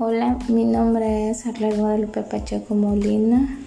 [0.00, 3.58] Hola, mi nombre es Arley Guadalupe Pacheco Molina.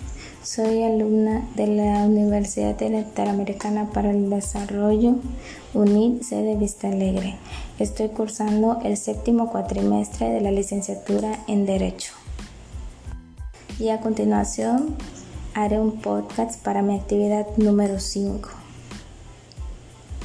[0.41, 5.15] Soy alumna de la Universidad Interamericana para el Desarrollo,
[5.73, 7.35] UNID, sede Vista Alegre.
[7.79, 12.13] Estoy cursando el séptimo cuatrimestre de la licenciatura en Derecho.
[13.77, 14.95] Y a continuación
[15.53, 18.47] haré un podcast para mi actividad número 5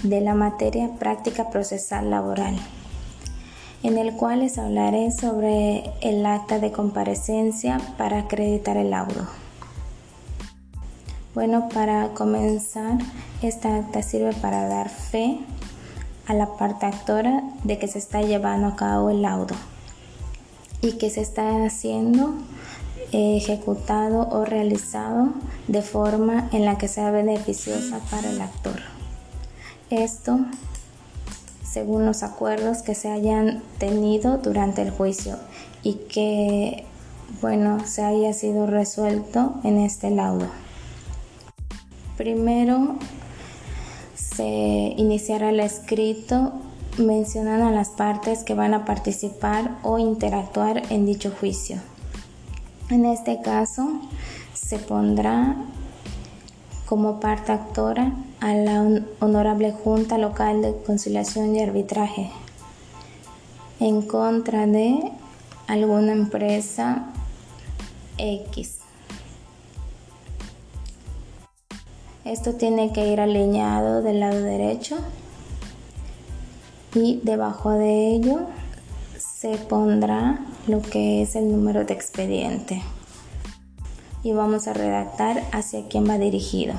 [0.05, 2.57] de la materia práctica procesal laboral
[3.83, 9.27] en el cual les hablaré sobre el acta de comparecencia para acreditar el laudo.
[11.35, 12.99] Bueno, para comenzar,
[13.43, 15.39] esta acta sirve para dar fe
[16.27, 19.55] a la parte actora de que se está llevando a cabo el laudo
[20.81, 22.35] y que se está haciendo
[23.13, 25.29] eh, ejecutado o realizado
[25.69, 28.81] de forma en la que sea beneficiosa para el actor.
[29.91, 30.41] Esto
[31.69, 35.37] según los acuerdos que se hayan tenido durante el juicio
[35.83, 36.85] y que,
[37.41, 40.47] bueno, se haya sido resuelto en este laudo.
[42.17, 42.97] Primero
[44.15, 46.53] se iniciará el escrito
[46.99, 51.79] mencionando a las partes que van a participar o interactuar en dicho juicio.
[52.89, 54.01] En este caso
[54.55, 55.57] se pondrá
[56.87, 62.31] como parte actora a la Honorable Junta Local de Conciliación y Arbitraje
[63.81, 65.13] en contra de
[65.67, 67.13] alguna empresa
[68.19, 68.79] X.
[72.25, 74.97] Esto tiene que ir alineado del lado derecho
[76.95, 78.41] y debajo de ello
[79.19, 82.83] se pondrá lo que es el número de expediente
[84.23, 86.75] y vamos a redactar hacia quién va dirigido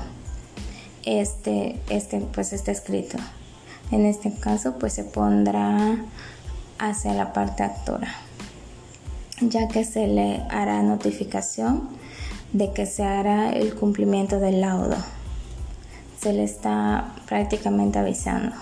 [1.08, 3.18] este, este, pues este escrito.
[3.92, 5.98] En este caso, pues se pondrá
[6.78, 8.14] hacia la parte actora,
[9.40, 11.88] ya que se le hará notificación
[12.52, 14.98] de que se hará el cumplimiento del laudo.
[16.22, 18.56] Se le está prácticamente avisando.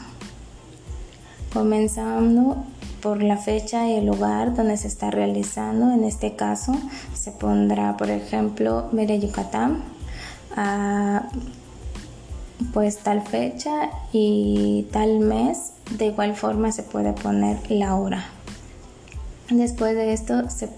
[1.51, 2.63] Comenzando
[3.01, 5.91] por la fecha y el lugar donde se está realizando.
[5.91, 6.73] En este caso
[7.13, 9.83] se pondrá, por ejemplo, Mere Yucatán,
[12.73, 15.73] pues tal fecha y tal mes.
[15.97, 18.25] De igual forma se puede poner la hora.
[19.49, 20.69] Después de esto se,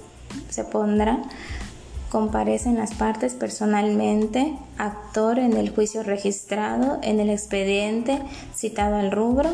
[0.49, 1.21] se pondrá
[2.09, 8.21] comparecen las partes personalmente, actor en el juicio registrado en el expediente
[8.55, 9.49] citado al rubro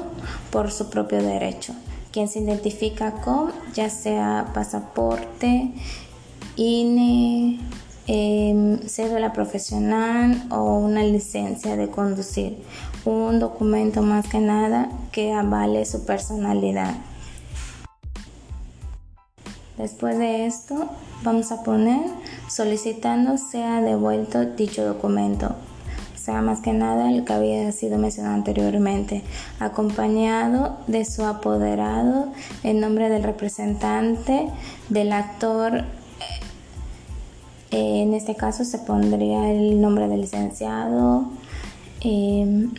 [0.52, 1.74] por su propio derecho
[2.14, 5.72] quien se identifica con ya sea pasaporte,
[6.56, 7.60] INE,
[8.88, 12.58] cédula profesional o una licencia de conducir.
[13.06, 16.96] Un documento más que nada que avale su personalidad.
[19.78, 20.90] Después de esto,
[21.24, 22.02] vamos a poner
[22.48, 25.56] solicitando sea devuelto dicho documento
[26.24, 29.24] sea más que nada el que había sido mencionado anteriormente,
[29.60, 32.32] acompañado de su apoderado
[32.64, 34.48] en nombre del representante
[34.88, 35.84] del actor.
[37.74, 41.26] Eh, en este caso se pondría el nombre del licenciado.
[42.00, 42.72] Em,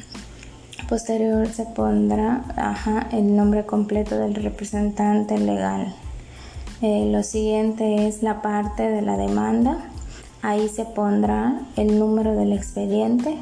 [0.88, 2.44] posterior se pondrá
[3.12, 5.94] el nombre completo del representante legal.
[6.80, 9.90] Eh, lo siguiente es la parte de la demanda
[10.44, 13.38] Ahí se pondrá el número del expediente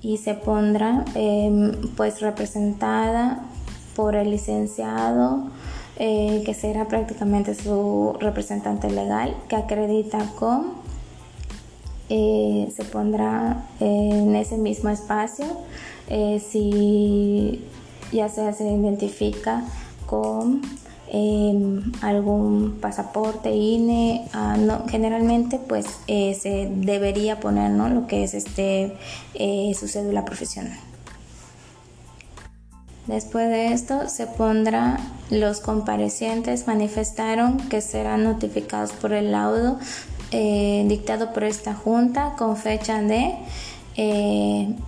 [0.00, 3.44] y se pondrá em, pues representada
[3.94, 5.50] por el licenciado
[6.00, 10.72] eh, que será prácticamente su representante legal que acredita con
[12.08, 15.46] eh, se pondrá en ese mismo espacio
[16.08, 17.64] eh, si
[18.10, 19.62] ya sea se identifica
[20.06, 20.62] con
[21.12, 27.88] Em, algún pasaporte, INE, ah, no, generalmente pues eh, se debería poner ¿no?
[27.88, 28.96] lo que es este,
[29.34, 30.78] eh, su cédula profesional.
[33.06, 34.98] Después de esto se pondrá
[35.30, 39.78] los comparecientes manifestaron que serán notificados por el laudo
[40.32, 43.34] eh, dictado por esta junta con fecha de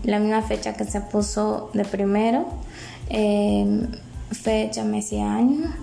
[0.04, 2.46] la misma fecha que se puso de primero,
[4.30, 5.74] fecha, mes y año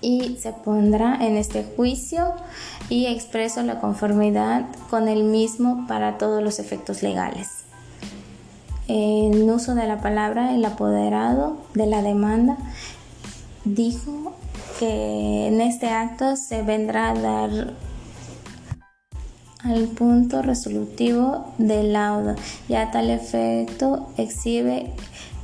[0.00, 2.32] y se pondrá en este juicio
[2.88, 7.65] y expreso la conformidad con el mismo para todos los efectos legales.
[8.88, 12.56] En uso de la palabra, el apoderado de la demanda
[13.64, 14.34] dijo
[14.78, 17.74] que en este acto se vendrá a dar
[19.64, 22.36] al punto resolutivo del laudo
[22.68, 24.92] y a tal efecto exhibe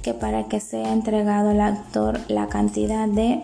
[0.02, 3.40] que para que sea entregado al actor la cantidad de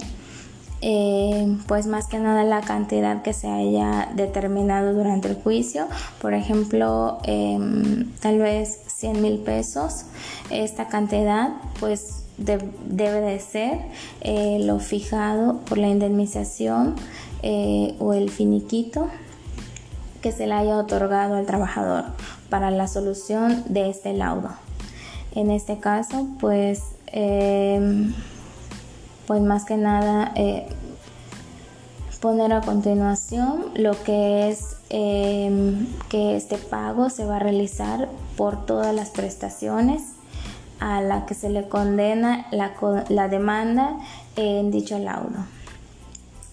[0.81, 5.87] eh, pues más que nada la cantidad que se haya determinado durante el juicio.
[6.21, 10.05] Por ejemplo, em, tal vez 100 mil pesos.
[10.51, 13.79] Esta cantidad pues debe de ser
[14.21, 16.95] eh, lo fijado por la indemnización
[17.43, 19.09] eh, o el finiquito
[20.23, 22.05] que se le haya otorgado al trabajador
[22.51, 24.51] para la solución de este laudo.
[25.33, 28.13] En este caso, pues, em,
[29.27, 30.67] pues más que nada eh,
[32.21, 38.67] poner a continuación lo que es em, que este pago se va a realizar por
[38.67, 40.15] todas las prestaciones
[40.81, 42.75] a la que se le condena la,
[43.09, 43.99] la demanda
[44.37, 45.59] en dicho laudo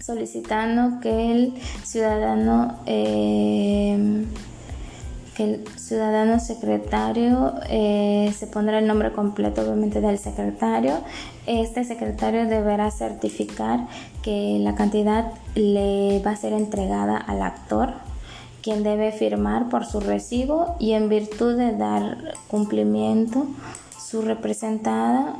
[0.06, 1.54] solicitando que el
[1.84, 4.28] ciudadano em,
[5.36, 10.94] que el ciudadano secretario eh, se pondrá el nombre completo obviamente del secretario.
[11.46, 13.88] Este secretario deberá certificar
[14.22, 17.96] que la cantidad le va a ser entregada al actor,
[18.65, 23.45] quien debe firmar por su recibo y en virtud de dar cumplimiento
[24.03, 25.35] su representada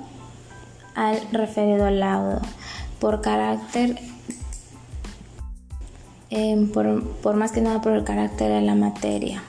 [0.94, 2.40] al referido laudo
[3.00, 3.98] por carácter
[6.30, 9.42] em, por, por más que nada por el carácter de la materia.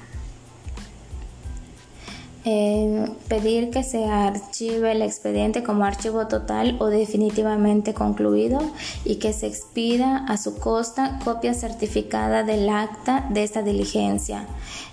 [2.46, 8.60] Pedir que se archive el expediente como archivo total o definitivamente concluido
[9.04, 14.46] y que se expida a su costa copia certificada del acta de esta diligencia.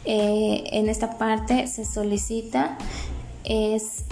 [0.04, 2.76] Eh, en esta parte se solicita
[3.44, 4.04] es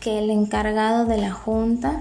[0.00, 2.00] que el encargado de la Junta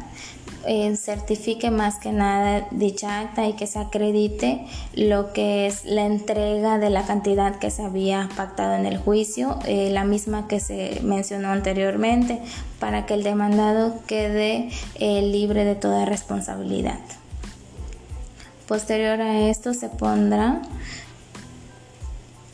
[0.65, 6.05] eh, certifique más que nada dicha acta y que se acredite lo que es la
[6.05, 10.59] entrega de la cantidad que se había pactado en el juicio, eh, la misma que
[10.59, 12.41] se mencionó anteriormente,
[12.79, 16.99] para que el demandado quede eh, libre de toda responsabilidad.
[18.67, 20.61] Posterior a esto se pondrá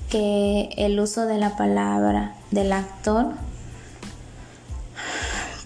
[0.09, 3.33] que el uso de la palabra del actor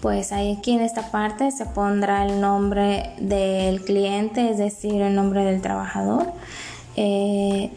[0.00, 5.14] pues ahí aquí en esta parte se pondrá el nombre del cliente, es decir, el
[5.14, 6.32] nombre del trabajador.
[6.96, 7.70] Eh,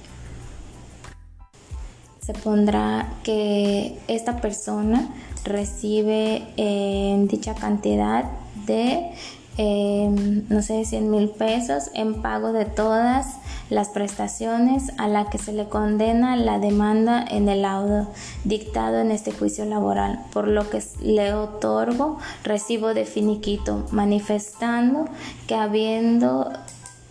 [2.22, 5.10] se pondrá que esta persona
[5.44, 8.26] recibe en dicha cantidad
[8.66, 9.12] de
[9.58, 13.36] Em, no sé, 100 mil pesos en pago de todas
[13.70, 18.08] las prestaciones a la que se le condena la demanda en el laudo
[18.44, 25.06] dictado en este juicio laboral, por lo que le otorgo recibo de finiquito, manifestando
[25.48, 26.52] que habiendo,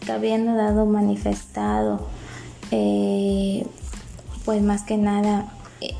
[0.05, 2.07] que habiendo dado manifestado,
[2.71, 3.67] eh,
[4.45, 5.95] pues más que nada eh,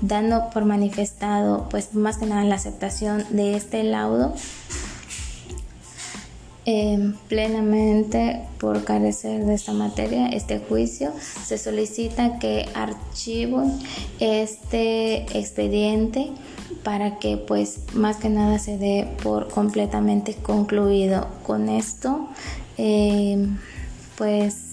[0.00, 4.34] dando por manifestado, pues más que nada la aceptación de este laudo,
[6.66, 13.64] Em, plenamente por carecer de esta materia, este juicio, se solicita que archivo
[14.18, 16.30] este expediente
[16.82, 21.28] para que pues más que nada se dé por completamente concluido.
[21.46, 22.28] Con esto,
[22.76, 23.56] em,
[24.18, 24.69] pues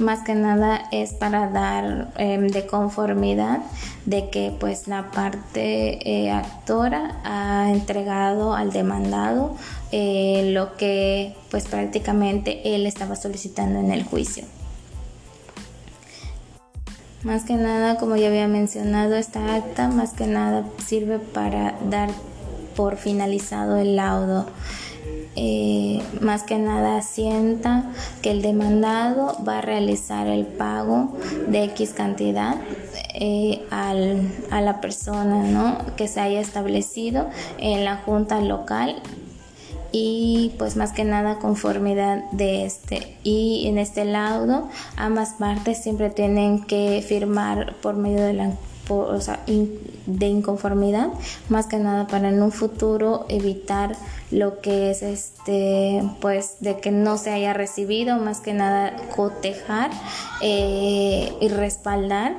[0.00, 3.60] más que nada es para dar em, de conformidad
[4.06, 9.56] de que pues la parte eh, actora ha entregado al demandado
[9.92, 14.44] eh, lo que pues prácticamente él estaba solicitando en el juicio.
[17.22, 22.08] Más que nada, como ya había mencionado, esta acta más que nada sirve para dar
[22.74, 24.46] por finalizado el laudo.
[25.36, 31.92] Eh, más que nada sienta que el demandado va a realizar el pago de X
[31.92, 32.56] cantidad
[33.14, 35.78] eh, a la persona ¿no?
[35.96, 39.00] que se haya establecido en la junta local
[39.92, 46.10] y pues más que nada conformidad de este y en este laudo ambas partes siempre
[46.10, 48.52] tienen que firmar por medio de la
[50.06, 51.08] de inconformidad,
[51.48, 53.96] más que nada para en un futuro evitar
[54.30, 59.90] lo que es este, pues de que no se haya recibido, más que nada cotejar
[60.42, 62.34] eh, y respaldar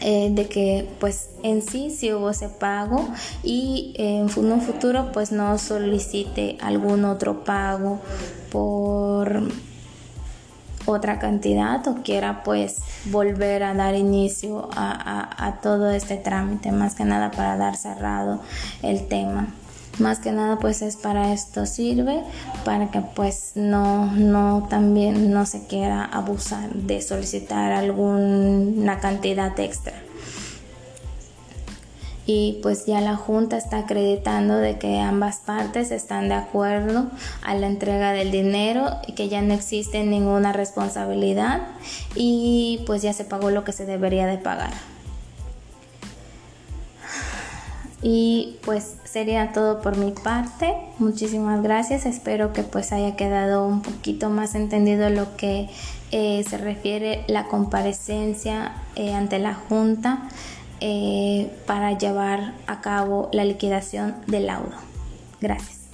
[0.00, 3.08] eh, de que pues en sí sí hubo ese pago
[3.42, 8.00] y en un futuro pues no solicite algún otro pago
[8.50, 9.42] por
[10.86, 17.04] otra cantidad o quiera pues volver a dar inicio a, todo este trámite, más que
[17.04, 18.40] nada para dar cerrado
[18.82, 19.48] el tema.
[19.98, 22.20] Más que nada pues es para esto sirve
[22.64, 29.94] para que pues no no también no se quiera abusar de solicitar alguna cantidad extra
[32.26, 37.06] y pues ya la Junta está acreditando de que ambas partes están de acuerdo
[37.42, 41.62] a la entrega del dinero y que ya no existe ninguna responsabilidad
[42.14, 44.72] y pues ya se pagó lo que se debería de pagar.
[48.06, 50.74] Y pues sería todo por mi parte.
[50.98, 52.04] Muchísimas gracias.
[52.04, 55.70] Espero que pues haya quedado un poquito más entendido lo que
[56.10, 60.28] eh, se refiere la comparecencia eh, ante la Junta
[60.86, 64.74] eh, para llevar a cabo la liquidación del laudo.
[65.40, 65.88] Gracias.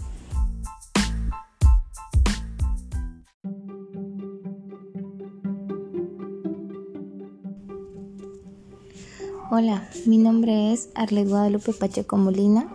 [9.52, 12.66] Hola, mi nombre es Arlet Guadalupe Pacheco Molina.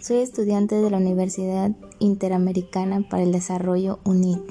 [0.00, 1.70] Soy estudiante de la Universidad
[2.00, 4.42] Interamericana para el Desarrollo UNIT.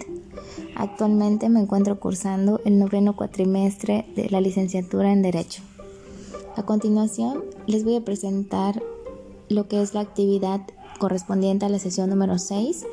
[0.78, 5.64] Actualmente me encuentro cursando el noveno cuatrimestre de la licenciatura en Derecho.
[6.56, 8.84] A continuación, les voy a presentar
[9.50, 10.62] lo que es la actividad
[11.00, 12.86] correspondiente a la sesión número 6,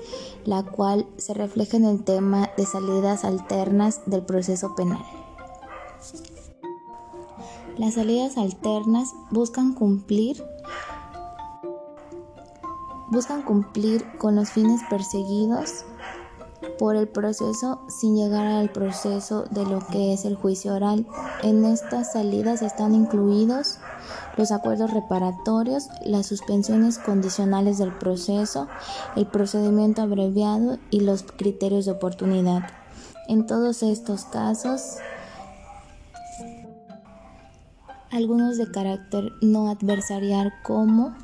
[0.46, 5.04] la cual se refleja en el tema de salidas alternas del proceso penal.
[7.76, 10.42] Las salidas alternas buscan cumplir
[13.10, 15.84] buscan cumplir con los fines perseguidos
[16.78, 21.06] por el proceso sin llegar al proceso de lo que es el juicio oral.
[21.42, 23.78] En estas salidas están incluidos
[24.36, 28.68] los acuerdos reparatorios, las suspensiones condicionales del proceso,
[29.16, 32.62] el procedimiento abreviado y los criterios de oportunidad.
[33.28, 34.96] En todos estos casos,
[38.10, 41.14] algunos de carácter no adversarial como,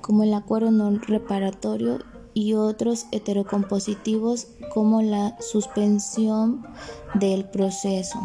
[0.00, 1.98] como el acuerdo no reparatorio
[2.34, 6.64] y otros heterocompositivos como la suspensión
[7.14, 8.18] del proceso,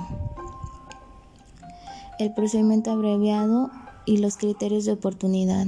[2.19, 3.71] el procedimiento abreviado
[4.05, 5.67] y los criterios de oportunidad.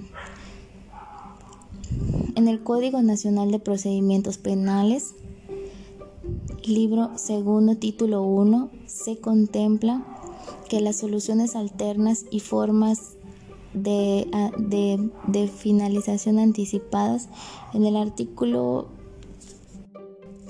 [2.36, 5.15] En el Código Nacional de Procedimientos Penales,
[6.65, 10.06] libro segundo, título 1, se contempla
[10.70, 13.15] que las soluciones alternas y formas
[13.75, 17.29] de, finalización anticipadas
[17.74, 18.88] en el artículo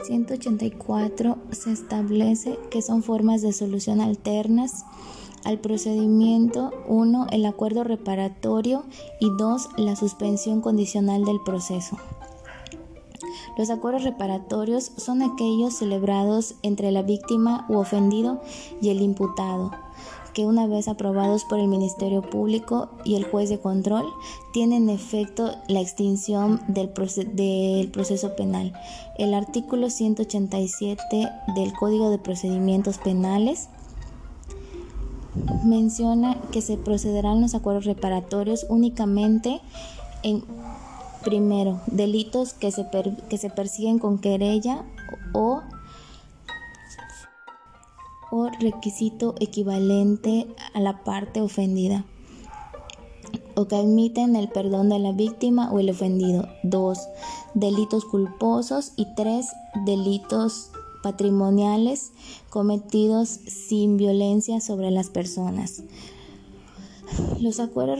[0.06, 4.86] 184 se establece que son formas de solución alternas
[5.44, 6.72] al procedimiento.
[6.88, 8.84] 1 el acuerdo reparatorio.
[9.20, 11.98] Y 2 la suspensión condicional del proceso.
[13.58, 18.42] Los acuerdos reparatorios son aquellos celebrados entre la víctima u ofendido
[18.82, 19.72] y el imputado
[20.36, 24.06] que una vez aprobados por el Ministerio Público y el juez de control,
[24.52, 28.74] tienen efecto la extinción del, proceso penal.
[29.18, 33.70] El artículo 187 del Código de Procedimientos Penales
[35.64, 39.62] menciona que se procederán los acuerdos reparatorios únicamente
[40.22, 40.44] en
[41.24, 42.86] primero delitos que se,
[43.30, 44.84] que se persiguen con querella
[45.34, 45.62] o
[48.60, 52.06] requisito equivalente a la parte ofendida
[53.56, 56.48] o que admiten el perdón de la víctima o el ofendido.
[56.64, 57.00] 2.
[57.54, 59.48] Delitos culposos y 3.
[59.86, 62.12] Delitos patrimoniales
[62.50, 65.84] cometidos sin violencia sobre las personas.
[67.40, 68.00] Los acuerdos,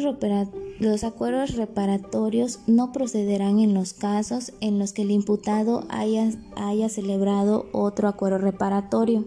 [0.80, 6.90] los acuerdos reparatorios no procederán en los casos en los que el imputado haya, haya
[6.90, 9.24] celebrado otro acuerdo reparatorio.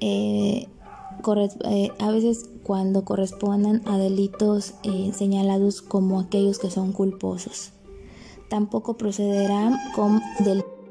[0.00, 0.68] Eh,
[1.64, 7.72] eh, a veces cuando correspondan a delitos eh, señalados como aquellos que son culposos.
[8.48, 9.76] Tampoco procederán,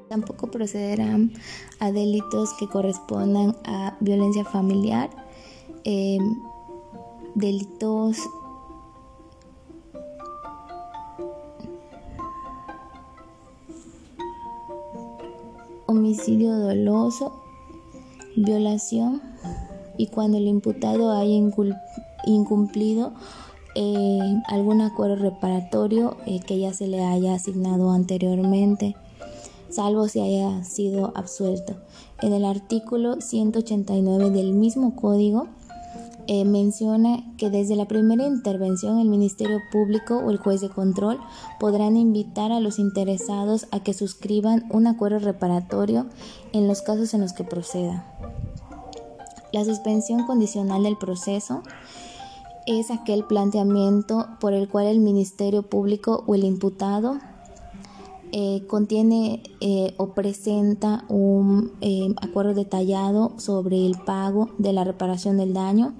[0.09, 1.31] tampoco procederán
[1.79, 5.09] a delitos que correspondan a violencia familiar,
[7.33, 8.19] delitos
[15.87, 17.46] homicidio doloso
[18.37, 19.21] violación
[19.97, 21.35] y cuando el imputado haya
[22.25, 23.13] incumplido
[23.75, 28.95] eh, algún acuerdo reparatorio eh, que ya se le haya asignado anteriormente,
[29.69, 31.75] salvo si haya sido absuelto.
[32.21, 35.47] En el artículo 189 del mismo código
[36.27, 41.19] eh, menciona que desde la primera intervención el Ministerio Público o el juez de control
[41.59, 46.07] podrán invitar a los interesados a que suscriban un acuerdo reparatorio
[46.51, 48.05] en los casos en los que proceda.
[49.53, 51.63] La suspensión condicional del proceso
[52.65, 57.19] es aquel planteamiento por el cual el Ministerio Público o el imputado
[58.31, 65.37] eh, contiene eh, o presenta un eh, acuerdo detallado sobre el pago de la reparación
[65.37, 65.93] del daño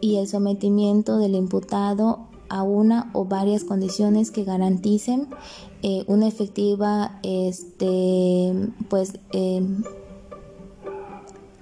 [0.00, 5.28] y el sometimiento del imputado a una o varias condiciones que garanticen
[5.82, 8.52] eh, una efectiva este
[8.88, 9.82] pues em,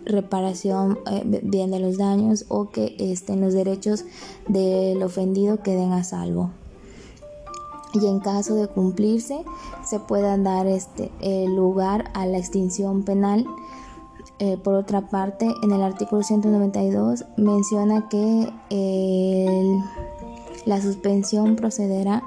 [0.04, 0.98] reparación
[1.42, 4.04] bien de los daños o que estén los derechos
[4.48, 6.50] del ofendido queden a salvo
[7.94, 9.44] y en caso de cumplirse
[9.84, 11.10] se pueda dar este
[11.48, 13.46] lugar a la extinción penal
[14.42, 18.50] eh, por otra parte, en el artículo 192 menciona que
[20.64, 22.22] la suspensión procederá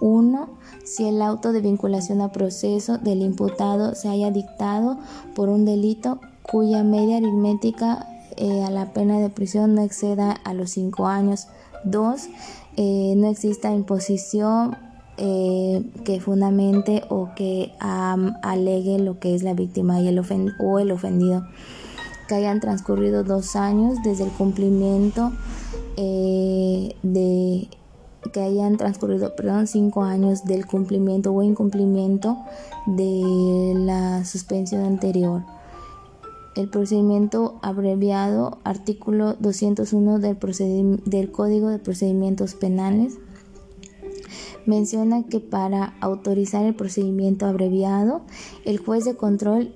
[0.00, 0.48] uno
[0.84, 4.98] si el auto de vinculación a proceso del imputado se haya dictado
[5.34, 8.06] por un delito cuya media aritmética
[8.36, 11.48] eh, a la pena de prisión no exceda a los cinco años.
[11.82, 12.28] Dos,
[12.76, 14.76] eh, no exista imposición
[15.18, 20.18] eh, que fundamente o que alegue lo que es la víctima y el
[20.60, 21.46] o el ofendido.
[22.28, 25.32] Que hayan transcurrido dos años desde el cumplimiento
[25.96, 27.68] eh, de
[28.32, 32.36] que hayan transcurrido, perdón, cinco años del cumplimiento o incumplimiento
[32.86, 35.44] de la suspensión anterior.
[36.56, 40.36] El procedimiento abreviado, artículo 201 del,
[41.04, 43.18] del Código de Procedimientos Penales,
[44.66, 48.22] menciona que para autorizar el procedimiento abreviado,
[48.64, 49.72] el juez de control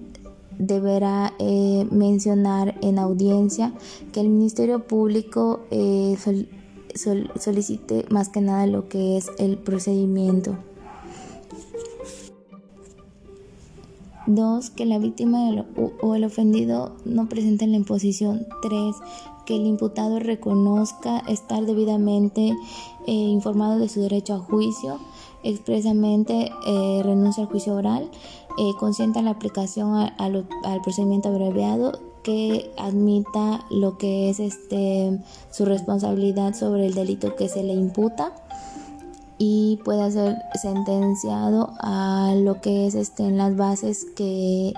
[0.59, 3.73] deberá eh, mencionar en audiencia
[4.13, 6.17] que el Ministerio Público eh,
[7.37, 10.57] solicite más que nada lo que es el procedimiento.
[14.27, 15.67] Dos, que la víctima
[16.03, 18.47] o el ofendido no presenten la imposición.
[18.63, 18.95] Tres,
[19.45, 22.57] que el imputado reconozca estar debidamente
[23.07, 24.99] eh, informado de su derecho a juicio,
[25.43, 28.11] expresamente eh, renuncia al juicio oral,
[28.59, 35.19] eh, consienta la aplicación al procedimiento abreviado que admita lo que es este
[35.51, 38.33] su responsabilidad sobre el delito que se le imputa
[39.43, 44.75] y pueda ser sentenciado a lo que es este en las bases que,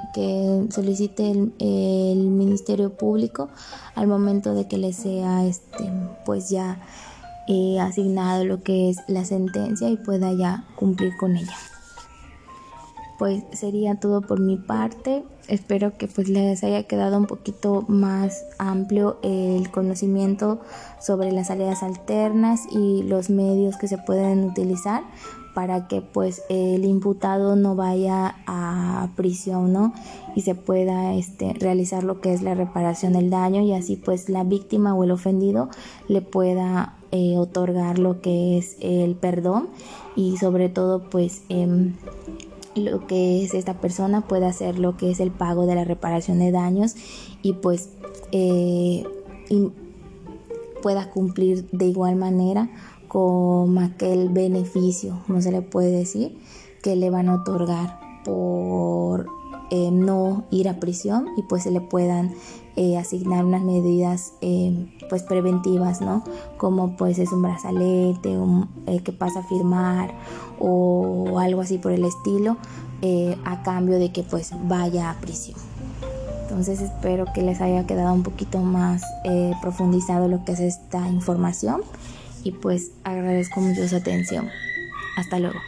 [0.70, 3.48] solicite el, Ministerio Público
[3.96, 5.90] al momento de que le sea este
[6.24, 6.80] pues ya
[7.48, 11.56] eh, asignado lo que es la sentencia y pueda ya cumplir con ella
[13.22, 15.24] pues sería todo por mi parte.
[15.48, 20.60] Espero que pues les haya quedado un poquito más amplio el conocimiento
[21.00, 25.02] sobre las salidas alternas y los medios que se pueden utilizar
[25.54, 29.92] para que pues el imputado no vaya a prisión, ¿no?
[30.34, 34.28] Y se pueda este, realizar lo que es la reparación del daño y así pues
[34.28, 35.68] la víctima o el ofendido
[36.08, 39.68] le pueda eh, otorgar lo que es el perdón
[40.16, 41.94] y sobre todo pues em,
[42.74, 46.38] lo que es esta persona puede hacer lo que es el pago de la reparación
[46.38, 46.94] de daños
[47.42, 47.90] y pues
[48.32, 49.04] eh,
[50.82, 52.70] pueda cumplir de igual manera
[53.08, 56.38] con aquel beneficio, como se le puede decir,
[56.82, 59.26] que le van a otorgar por
[59.72, 62.32] eh, no ir a prisión y pues se le puedan
[62.76, 64.34] eh, asignar unas medidas
[65.10, 66.22] pues preventivas, ¿no?
[66.56, 68.68] Como pues es un brazalete, un,
[69.04, 70.14] que pasa a firmar
[70.60, 72.56] o algo así por el estilo
[73.04, 75.58] eh, a cambio de que pues vaya a prisión.
[76.42, 81.08] Entonces espero que les haya quedado un poquito más eh, profundizado lo que es esta
[81.08, 81.80] información
[82.44, 84.48] y pues agradezco mucho su atención.
[85.16, 85.58] Hasta luego.